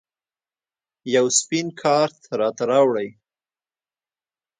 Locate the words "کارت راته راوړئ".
1.81-3.09